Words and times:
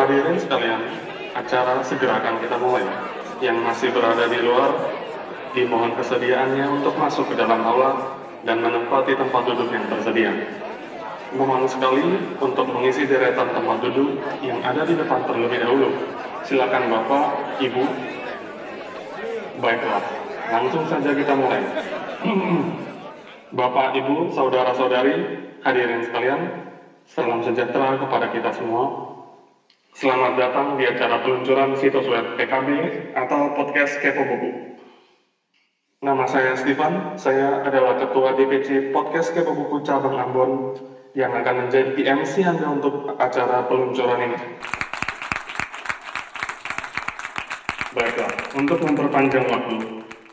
hadirin 0.00 0.40
sekalian, 0.40 0.80
acara 1.36 1.84
segera 1.84 2.24
akan 2.24 2.40
kita 2.40 2.56
mulai. 2.56 2.84
Yang 3.44 3.58
masih 3.60 3.88
berada 3.92 4.24
di 4.28 4.38
luar, 4.40 4.72
dimohon 5.52 5.92
kesediaannya 5.96 6.66
untuk 6.80 6.96
masuk 6.96 7.28
ke 7.28 7.34
dalam 7.36 7.60
aula 7.60 8.16
dan 8.44 8.64
menempati 8.64 9.12
tempat 9.16 9.42
duduk 9.44 9.68
yang 9.68 9.84
tersedia. 9.92 10.32
Mohon 11.30 11.68
sekali 11.70 12.04
untuk 12.42 12.66
mengisi 12.66 13.06
deretan 13.06 13.54
tempat 13.54 13.78
duduk 13.86 14.18
yang 14.42 14.58
ada 14.66 14.82
di 14.82 14.98
depan 14.98 15.22
terlebih 15.28 15.62
dahulu. 15.62 15.88
Silakan 16.42 16.90
Bapak, 16.90 17.24
Ibu. 17.60 17.84
Baiklah, 19.60 20.02
langsung 20.48 20.84
saja 20.88 21.12
kita 21.12 21.32
mulai. 21.36 21.62
Bapak, 23.60 23.94
Ibu, 23.94 24.32
saudara-saudari, 24.34 25.16
hadirin 25.62 26.02
sekalian, 26.08 26.40
salam 27.06 27.44
sejahtera 27.44 28.00
kepada 28.00 28.32
kita 28.32 28.50
semua. 28.56 29.19
Selamat 30.00 30.32
datang 30.40 30.80
di 30.80 30.88
acara 30.88 31.20
peluncuran 31.20 31.76
situs 31.76 32.08
web 32.08 32.32
PKB 32.40 32.68
atau 33.12 33.52
podcast 33.52 34.00
Kepo 34.00 34.24
Buku. 34.24 34.72
Nama 36.00 36.24
saya 36.24 36.56
Stefan, 36.56 37.20
saya 37.20 37.60
adalah 37.60 38.00
Ketua 38.00 38.32
DPC 38.32 38.96
Podcast 38.96 39.36
Kepo 39.36 39.52
Buku 39.52 39.84
Cabang 39.84 40.16
Ambon 40.16 40.72
yang 41.12 41.36
akan 41.36 41.68
menjadi 41.68 42.16
MC 42.16 42.48
Anda 42.48 42.80
untuk 42.80 43.12
acara 43.12 43.68
peluncuran 43.68 44.32
ini. 44.32 44.38
Baiklah, 47.92 48.32
untuk 48.56 48.80
memperpanjang 48.80 49.52
waktu, 49.52 49.76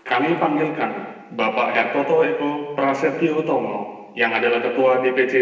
kami 0.07 0.39
panggilkan 0.39 0.91
Bapak 1.35 1.75
Hertoto 1.75 2.23
Eko 2.23 2.71
Prasetyo 2.71 3.43
Utomo 3.43 4.15
yang 4.15 4.31
adalah 4.31 4.63
Ketua 4.63 5.03
DPC 5.03 5.33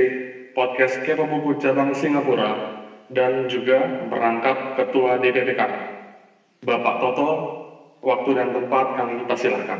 Podcast 0.57 1.05
Kepo 1.05 1.29
Buku 1.29 1.61
Cabang 1.61 1.93
Singapura 1.93 2.81
dan 3.09 3.45
juga 3.45 4.07
merangkap 4.09 4.79
Ketua 4.79 5.21
DPPK. 5.21 5.61
Bapak 6.65 6.95
Toto, 6.97 7.29
waktu 8.01 8.29
dan 8.33 8.49
tempat 8.53 8.85
kami 8.97 9.21
persilahkan. 9.29 9.79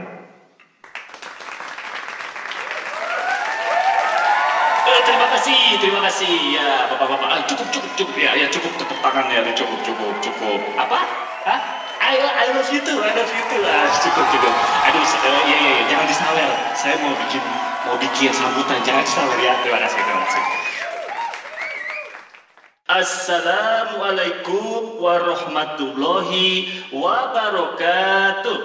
Eh, 4.86 5.02
terima 5.02 5.28
kasih, 5.34 5.62
terima 5.82 6.02
kasih 6.06 6.34
ya 6.54 6.86
bapak-bapak. 6.94 7.26
Ah, 7.26 7.42
cukup, 7.50 7.68
cukup, 7.74 7.92
cukup 7.98 8.16
ya, 8.22 8.38
ya 8.38 8.46
cukup 8.54 8.70
tepuk 8.78 9.00
tangan 9.02 9.26
ya, 9.34 9.42
cukup, 9.58 9.80
cukup, 9.82 10.14
cukup. 10.22 10.62
Apa? 10.78 11.00
Hah? 11.50 11.60
I, 12.06 12.22
I 12.22 12.46
love 12.54 12.70
you 12.70 12.86
too, 12.86 13.02
I 13.02 13.10
love 13.18 13.34
you 13.34 13.44
too. 13.50 13.66
Ah, 13.66 13.90
cukup, 13.98 14.26
cukup. 14.30 14.54
Aduh, 14.86 15.02
uh, 15.02 15.42
iya, 15.50 15.58
iya, 15.58 15.82
jangan 15.90 16.06
disawer. 16.06 16.50
Saya 16.78 17.02
mau 17.02 17.18
bikin, 17.18 17.42
mau 17.90 17.98
bikin 17.98 18.30
sambutan, 18.30 18.78
jangan 18.86 19.02
disawer 19.02 19.38
ya. 19.42 19.58
Terima 19.66 19.82
kasih, 19.82 19.98
terima 20.06 20.22
kasih. 20.30 20.44
Assalamualaikum 22.86 25.02
warahmatullahi 25.02 26.70
wabarakatuh. 26.94 28.62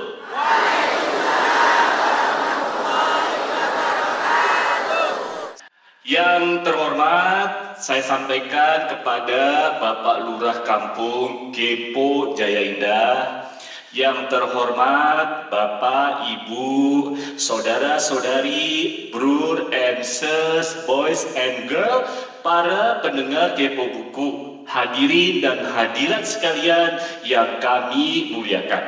Yang 6.04 6.44
terhormat, 6.68 7.80
saya 7.80 8.04
sampaikan 8.04 8.92
kepada 8.92 9.80
Bapak 9.80 10.28
Lurah 10.28 10.68
Kampung 10.68 11.56
Kepo 11.56 12.36
Jaya 12.36 12.76
Indah. 12.76 13.48
Yang 13.96 14.36
terhormat 14.36 15.48
Bapak, 15.48 16.28
Ibu, 16.28 17.16
saudara-saudari, 17.40 19.08
brur 19.16 19.72
and 19.72 20.04
sis, 20.04 20.84
boys 20.84 21.24
and 21.40 21.72
girl, 21.72 22.04
para 22.40 23.00
pendengar 23.04 23.52
Kepo 23.52 23.88
Buku, 23.92 24.60
hadirin 24.64 25.40
dan 25.44 25.60
hadirat 25.64 26.24
sekalian 26.24 26.96
yang 27.20 27.60
kami 27.60 28.24
muliakan. 28.32 28.84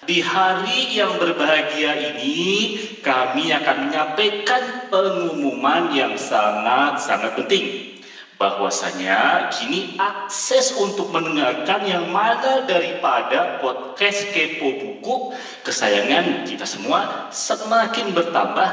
Di 0.00 0.24
hari 0.24 0.88
yang 0.96 1.20
berbahagia 1.20 1.92
ini, 2.00 2.72
kami 3.04 3.52
akan 3.52 3.76
menyampaikan 3.84 4.88
pengumuman 4.88 5.92
yang 5.92 6.16
sangat-sangat 6.16 7.36
penting. 7.36 7.68
Bahwasanya 8.40 9.52
kini 9.52 9.84
akses 10.00 10.72
untuk 10.72 11.12
mendengarkan 11.12 11.84
yang 11.84 12.08
mana 12.08 12.64
daripada 12.64 13.44
podcast 13.60 14.24
Kepo 14.32 14.72
Buku 14.72 15.28
kesayangan 15.60 16.40
kita 16.40 16.64
semua 16.64 17.04
semakin 17.28 18.16
bertambah 18.16 18.72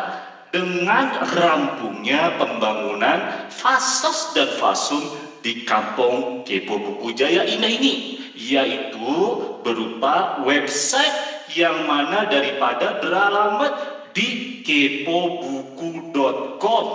dengan 0.51 1.23
rampungnya 1.35 2.31
pembangunan 2.39 3.49
fasos 3.51 4.33
dan 4.33 4.47
fasum 4.55 5.03
di 5.43 5.65
kampung 5.67 6.43
Kepo 6.47 6.79
Buku 6.79 7.11
Jaya 7.15 7.43
Indah 7.45 7.69
ini 7.69 8.17
yaitu 8.37 9.41
berupa 9.65 10.37
website 10.45 11.11
yang 11.57 11.89
mana 11.89 12.29
daripada 12.29 13.01
beralamat 13.01 13.73
di 14.13 14.61
kepobuku.com 14.63 16.85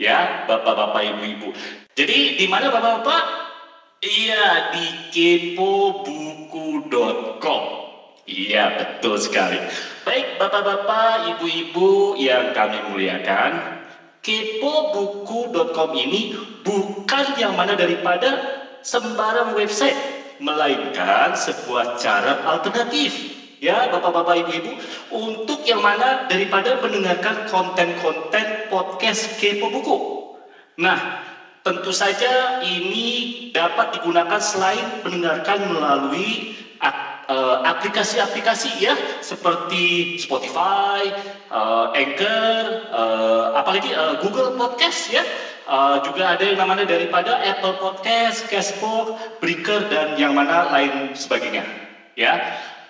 ya 0.00 0.46
Bapak-bapak 0.48 1.02
Ibu-ibu. 1.16 1.52
Jadi 1.96 2.36
di 2.40 2.46
mana 2.48 2.70
Bapak-bapak? 2.72 3.22
Iya 4.02 4.72
di 4.74 4.86
kepobuku.com. 5.14 7.81
Iya 8.26 8.70
betul 8.70 9.18
sekali. 9.18 9.58
Baik 10.06 10.30
Bapak-bapak, 10.38 11.18
Ibu-ibu 11.18 12.14
yang 12.14 12.46
kami 12.54 12.78
muliakan, 12.78 13.58
kepobuku.com 14.22 15.90
ini 15.90 16.30
bukan 16.62 17.34
yang 17.34 17.50
mana 17.58 17.74
daripada 17.74 18.38
sembarang 18.78 19.50
website, 19.50 19.98
melainkan 20.38 21.34
sebuah 21.34 21.86
cara 21.98 22.38
alternatif 22.46 23.34
ya 23.62 23.86
Bapak-bapak 23.90 24.38
Ibu-ibu 24.42 24.74
untuk 25.10 25.62
yang 25.66 25.82
mana 25.82 26.18
daripada 26.26 26.74
mendengarkan 26.78 27.42
konten-konten 27.46 28.58
podcast 28.70 29.30
Kepo 29.38 29.66
Buku. 29.70 29.98
Nah, 30.78 30.98
tentu 31.62 31.90
saja 31.94 32.50
ini 32.58 33.30
dapat 33.54 33.90
digunakan 33.94 34.38
selain 34.42 34.90
mendengarkan 35.02 35.62
melalui 35.62 36.42
aplikasi-aplikasi 37.62 38.70
ya 38.88 38.94
seperti 39.20 40.08
Spotify, 40.16 41.10
uh, 41.50 41.86
Anchor, 41.92 42.72
uh, 42.90 43.44
apalagi 43.52 43.92
uh, 43.92 44.14
Google 44.16 44.50
Podcast 44.52 45.08
ya. 45.10 45.22
Uh, 45.66 45.96
juga 46.02 46.32
ada 46.34 46.42
yang 46.46 46.56
namanya 46.58 46.84
daripada 46.88 47.38
Apple 47.40 47.74
Podcast, 47.76 48.42
Cashbox, 48.48 49.12
Breaker 49.38 49.84
dan 49.86 50.14
yang 50.16 50.32
mana 50.34 50.64
lain 50.66 51.12
sebagainya. 51.14 51.68
Ya, 52.16 52.36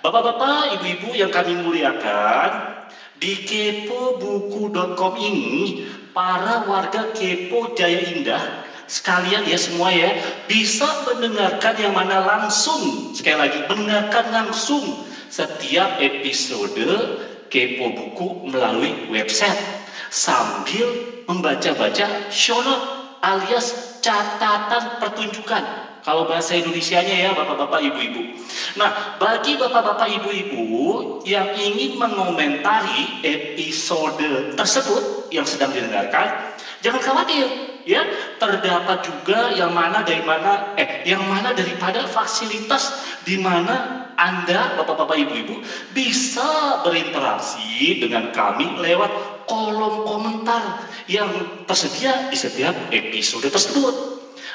bapak-bapak, 0.02 0.66
ibu-ibu 0.74 1.14
yang 1.14 1.30
kami 1.30 1.54
muliakan, 1.54 2.66
di 3.14 3.38
kepobuku.com 3.38 5.12
ini 5.16 5.72
para 6.12 6.58
warga 6.60 7.04
Kepo 7.08 7.68
Jaya 7.70 8.00
Indah 8.00 8.42
sekalian 8.88 9.46
ya 9.46 9.58
semua 9.58 9.90
ya 9.94 10.14
bisa 10.46 10.92
mendengarkan 11.04 11.74
yang 11.76 11.92
mana 11.94 12.18
langsung. 12.18 13.06
Sekali 13.12 13.36
lagi 13.38 13.58
mendengarkan 13.66 14.28
langsung 14.28 14.96
setiap 15.28 15.92
episode 15.98 17.12
kepo 17.52 17.92
buku 17.92 18.32
melalui 18.42 18.96
website. 19.06 19.58
Sambil 20.08 20.96
membaca-baca 21.28 22.16
show 22.26 22.60
note 22.64 22.82
alias 23.22 23.76
catatan 24.02 24.90
pertunjukan. 24.98 25.68
Kalau 26.02 26.26
bahasa 26.26 26.58
Indonesianya 26.58 27.14
ya 27.14 27.30
bapak-bapak 27.30 27.78
ibu-ibu. 27.78 28.26
Nah 28.74 28.90
bagi 29.14 29.54
bapak-bapak 29.54 30.10
ibu-ibu 30.18 30.98
yang 31.22 31.46
ingin 31.54 31.94
mengomentari 31.94 33.14
episode 33.22 34.42
tersebut 34.58 35.06
yang 35.30 35.46
sedang 35.46 35.70
didengarkan, 35.70 36.34
jangan 36.82 36.98
khawatir 36.98 37.54
ya 37.84 38.02
terdapat 38.38 39.02
juga 39.02 39.50
yang 39.52 39.70
mana 39.74 40.02
dari 40.02 40.22
mana 40.22 40.74
eh 40.78 41.02
yang 41.02 41.26
mana 41.26 41.50
daripada 41.54 42.06
fasilitas 42.06 42.94
di 43.22 43.38
mana 43.38 44.02
anda 44.16 44.70
bapak-bapak 44.78 45.18
ibu-ibu 45.24 45.58
bisa 45.90 46.78
berinteraksi 46.84 47.96
dengan 47.98 48.30
kami 48.30 48.76
lewat 48.78 49.10
kolom 49.48 50.04
komentar 50.06 50.62
yang 51.10 51.32
tersedia 51.66 52.22
di 52.30 52.36
setiap 52.38 52.92
episode 52.92 53.48
tersebut. 53.50 53.94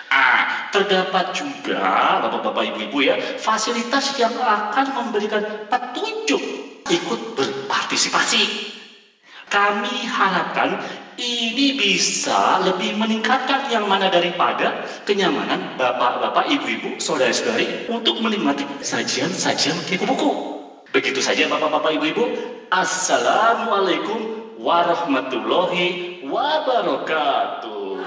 Ah, 0.08 0.48
terdapat 0.72 1.36
juga 1.36 2.16
bapak-bapak 2.24 2.64
ibu-ibu 2.72 3.12
ya 3.12 3.16
fasilitas 3.20 4.16
yang 4.16 4.36
akan 4.40 4.96
memberikan 4.96 5.44
petunjuk 5.68 6.40
ikut 6.88 7.20
berpartisipasi. 7.36 8.48
Kami 9.48 10.04
harapkan 10.08 10.76
ini 11.18 11.74
bisa 11.74 12.62
lebih 12.62 12.94
meningkatkan 12.94 13.74
yang 13.74 13.90
mana 13.90 14.08
daripada 14.14 14.86
kenyamanan 15.04 15.74
bapak-bapak, 15.74 16.46
ibu-ibu, 16.54 17.02
saudara-saudari 17.02 17.90
untuk 17.90 18.22
menikmati 18.22 18.64
sajian-sajian 18.86 19.82
kepo 19.90 20.06
buku. 20.06 20.32
Begitu 20.94 21.20
saja 21.20 21.50
bapak-bapak, 21.50 21.98
ibu-ibu. 21.98 22.24
Assalamualaikum 22.70 24.54
warahmatullahi 24.62 26.22
wabarakatuh. 26.22 28.06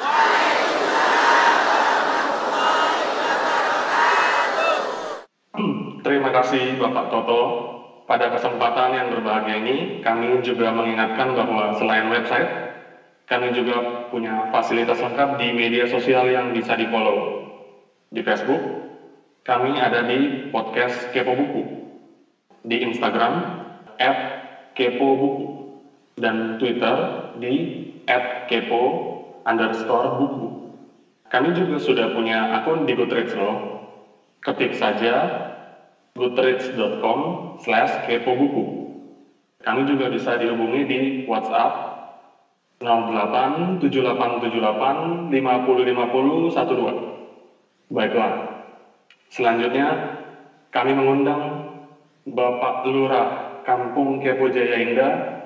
Terima 6.00 6.30
kasih 6.32 6.80
Bapak 6.80 7.12
Toto. 7.12 7.42
Pada 8.08 8.34
kesempatan 8.34 8.90
yang 8.90 9.06
berbahagia 9.14 9.62
ini, 9.62 10.02
kami 10.02 10.42
juga 10.42 10.74
mengingatkan 10.74 11.38
bahwa 11.38 11.70
selain 11.78 12.10
website, 12.10 12.69
kami 13.30 13.54
juga 13.54 14.10
punya 14.10 14.50
fasilitas 14.50 14.98
lengkap 14.98 15.38
di 15.38 15.54
media 15.54 15.86
sosial 15.86 16.26
yang 16.26 16.50
bisa 16.50 16.74
di-follow. 16.74 17.46
Di 18.10 18.18
Facebook, 18.26 18.58
kami 19.46 19.78
ada 19.78 20.02
di 20.02 20.50
podcast 20.50 21.14
Kepo 21.14 21.38
Buku. 21.38 21.62
Di 22.66 22.82
Instagram, 22.82 23.62
at 24.02 24.18
Kepo 24.74 25.14
Buku. 25.14 25.46
Dan 26.18 26.58
Twitter 26.58 27.30
di 27.38 27.86
at 28.10 28.50
Kepo 28.50 29.14
underscore 29.46 30.18
buku. 30.18 30.46
Kami 31.30 31.54
juga 31.54 31.78
sudah 31.78 32.10
punya 32.10 32.50
akun 32.50 32.82
di 32.82 32.92
Goodreads 32.98 33.38
loh. 33.38 33.86
Ketik 34.42 34.74
saja 34.74 35.46
goodreads.com 36.18 37.18
slash 37.62 38.02
kepo 38.02 38.34
buku. 38.34 38.64
Kami 39.62 39.86
juga 39.86 40.10
bisa 40.10 40.34
dihubungi 40.34 40.82
di 40.82 41.00
WhatsApp 41.28 41.89
087878 42.80 45.28
505012. 45.28 47.92
Baiklah, 47.92 48.32
selanjutnya 49.28 50.16
kami 50.72 50.96
mengundang 50.96 51.68
Bapak 52.24 52.88
Lurah 52.88 53.60
Kampung 53.68 54.24
Kepo 54.24 54.48
Jaya 54.48 54.80
Indah 54.80 55.44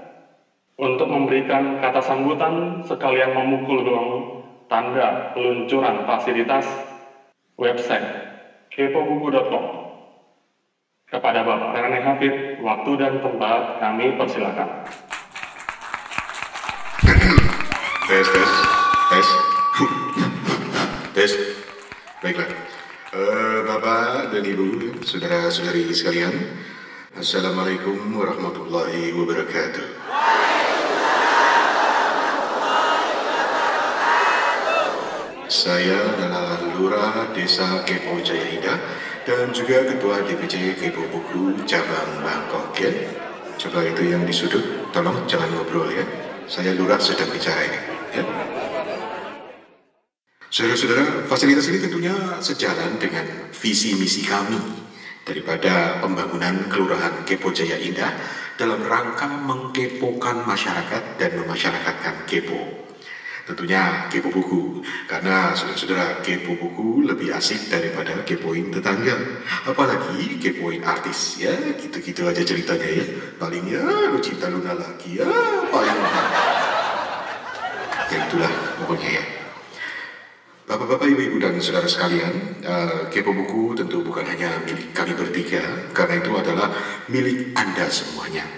untuk 0.78 1.10
memberikan 1.10 1.82
kata 1.82 1.98
sambutan 1.98 2.86
sekalian 2.86 3.34
memukul 3.34 3.82
gong 3.82 4.38
tanda 4.70 5.34
peluncuran 5.34 6.06
fasilitas 6.06 6.70
website 7.58 8.30
kepobuku.com. 8.70 9.82
Kepada 11.06 11.46
Bapak 11.46 11.78
Rene 11.78 12.02
Hafid, 12.02 12.58
waktu 12.58 12.90
dan 12.98 13.22
tempat 13.22 13.78
kami 13.78 14.18
persilakan. 14.18 14.82
Tes 18.04 18.28
tes 18.28 18.50
tes. 19.08 19.28
Tes. 21.16 21.32
Baiklah. 22.20 22.48
Eh, 23.14 23.58
bapak 23.64 24.28
dan 24.28 24.44
ibu 24.44 24.92
saudara-saudari 25.00 25.88
sekalian 25.88 26.34
assalamualaikum 27.16 27.96
warahmatullahi 28.12 29.08
wabarakatuh. 29.16 29.86
Saya 35.48 35.96
adalah 36.18 36.60
lurah 36.76 37.32
desa 37.32 37.86
Kepo 37.88 38.20
Jaya 38.20 38.52
Indah 38.52 38.78
dan 39.24 39.48
juga 39.56 39.80
ketua 39.88 40.20
DPC 40.28 40.76
Kepo 40.76 41.08
Buku 41.08 41.56
cabang 41.64 42.20
Bangkok 42.20 42.76
ya. 42.76 42.92
Coba 43.56 43.80
itu 43.80 44.12
yang 44.12 44.28
di 44.28 44.34
sudut 44.34 44.92
tolong 44.92 45.24
jangan 45.24 45.48
ngobrol 45.56 45.88
ya 45.88 46.33
saya 46.44 46.76
lurah 46.76 47.00
sedang 47.00 47.30
bicara 47.32 47.60
ini 47.64 47.80
ya 48.14 48.24
Saudara-saudara, 50.54 51.26
fasilitas 51.26 51.66
ini 51.66 51.82
tentunya 51.82 52.14
sejalan 52.38 52.94
dengan 53.02 53.26
visi 53.50 53.98
misi 53.98 54.22
kami 54.22 54.54
daripada 55.26 55.98
pembangunan 55.98 56.70
Kelurahan 56.70 57.26
Kepo 57.26 57.50
Jaya 57.50 57.74
Indah 57.74 58.14
dalam 58.54 58.86
rangka 58.86 59.26
mengkepokan 59.26 60.46
masyarakat 60.46 61.18
dan 61.18 61.42
memasyarakatkan 61.42 62.30
kepo. 62.30 62.83
Tentunya 63.44 64.08
kepo 64.08 64.32
buku, 64.32 64.80
karena 65.04 65.52
saudara-saudara 65.52 66.24
kepo 66.24 66.56
buku 66.56 67.04
lebih 67.04 67.28
asik 67.36 67.68
daripada 67.68 68.24
kepoin 68.24 68.72
tetangga. 68.72 69.12
Apalagi 69.68 70.40
kepoin 70.40 70.80
artis, 70.80 71.44
ya 71.44 71.52
gitu-gitu 71.76 72.24
aja 72.24 72.40
ceritanya 72.40 72.88
ya. 72.88 73.04
Paling 73.36 73.64
ya 73.68 73.84
lu 73.84 74.16
cinta 74.24 74.48
Luna 74.48 74.72
lagi 74.72 75.20
ya, 75.20 75.28
paling 75.68 75.98
ya 78.08 78.18
itulah 78.24 78.52
pokoknya 78.80 79.10
ya. 79.20 79.24
Bapak-bapak, 80.64 81.04
ibu-ibu 81.12 81.36
dan 81.36 81.60
saudara 81.60 81.84
sekalian, 81.84 82.64
eh, 82.64 83.12
Kepo 83.12 83.36
Buku 83.36 83.76
tentu 83.76 84.00
bukan 84.00 84.24
hanya 84.24 84.64
milik 84.64 84.96
kami 84.96 85.12
bertiga, 85.12 85.60
karena 85.92 86.24
itu 86.24 86.32
adalah 86.32 86.72
milik 87.12 87.52
Anda 87.52 87.84
semuanya. 87.92 88.48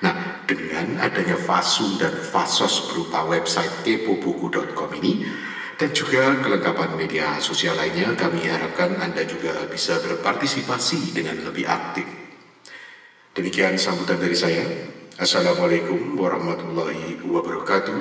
Nah, 0.00 0.29
dengan 0.56 0.98
adanya 0.98 1.38
Fasum 1.38 1.98
dan 2.00 2.14
Fasos 2.14 2.90
berupa 2.90 3.22
website 3.26 3.86
kepobuku.com 3.86 4.90
ini, 4.98 5.22
dan 5.80 5.94
juga 5.96 6.36
kelengkapan 6.42 6.92
media 6.98 7.40
sosial 7.40 7.78
lainnya, 7.78 8.12
kami 8.18 8.44
harapkan 8.44 8.98
Anda 9.00 9.24
juga 9.24 9.64
bisa 9.70 9.96
berpartisipasi 10.02 11.16
dengan 11.16 11.40
lebih 11.40 11.64
aktif. 11.64 12.04
Demikian 13.32 13.78
sambutan 13.78 14.18
dari 14.18 14.36
saya. 14.36 14.66
Assalamualaikum 15.16 16.18
warahmatullahi 16.20 17.16
wabarakatuh. 17.24 17.96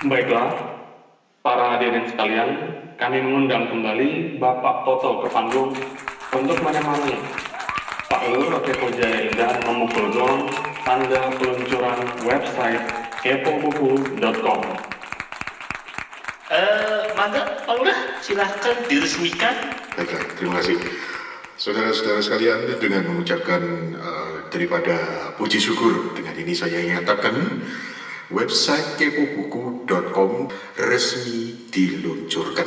Baiklah, 0.00 0.48
para 1.44 1.76
hadirin 1.76 2.08
sekalian, 2.08 2.50
kami 2.96 3.20
mengundang 3.20 3.68
kembali 3.68 4.40
Bapak 4.40 4.88
Toto 4.88 5.24
ke 5.24 5.28
panggung 5.28 5.76
untuk 6.30 6.58
menemani 6.62 7.18
Pak 8.06 8.22
Lur 8.30 8.58
Kepo 8.62 8.90
Jaya 8.94 9.30
Indah 9.30 9.54
memukul 9.66 10.10
gong 10.14 10.50
tanda 10.82 11.30
peluncuran 11.38 12.00
website 12.26 12.82
kepobuku.com. 13.22 14.60
Eh, 16.50 17.02
mangga, 17.14 17.62
Pak 17.62 17.74
Lurah, 17.78 17.98
silahkan 18.18 18.74
diresmikan. 18.90 19.54
Baiklah, 19.94 20.24
terima 20.34 20.58
kasih. 20.58 20.78
Saudara-saudara 21.54 22.18
sekalian, 22.18 22.66
dengan 22.82 23.06
mengucapkan 23.14 23.62
eh, 23.94 24.34
daripada 24.50 25.30
puji 25.38 25.62
syukur, 25.62 26.10
dengan 26.18 26.34
ini 26.34 26.50
saya 26.50 26.82
nyatakan 26.82 27.62
website 28.34 28.98
kepobuku.com 28.98 30.50
resmi 30.74 31.70
diluncurkan. 31.70 32.66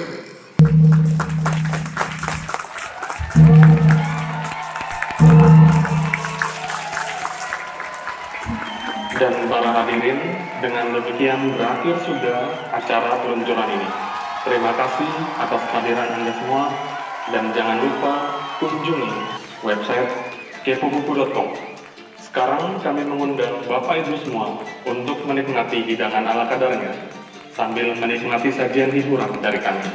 Hadirin, 10.04 10.19
dengan 10.60 10.92
demikian 11.00 11.56
berakhir 11.56 11.95
sudah 12.04 12.52
acara 12.76 13.24
peluncuran 13.24 13.72
ini. 13.72 13.88
Terima 14.44 14.76
kasih 14.76 15.07
atas 15.40 15.64
kehadiran 15.72 16.19
Anda 16.19 16.31
semua, 16.36 16.64
dan 17.31 17.56
jangan 17.56 17.80
lupa 17.80 18.14
kunjungi 18.60 19.12
website 19.64 20.12
kepobuku.com. 20.68 21.56
Sekarang 22.19 22.83
kami 22.83 23.07
mengundang 23.07 23.64
Bapak 23.64 24.04
Ibu 24.04 24.19
semua 24.28 24.60
untuk 24.83 25.24
menikmati 25.24 25.88
hidangan 25.88 26.28
ala 26.28 26.52
kadarnya, 26.52 26.92
sambil 27.56 27.95
menikmati 27.95 28.52
sajian 28.52 28.92
hiburan 28.92 29.31
dari 29.40 29.64
kami. 29.64 29.88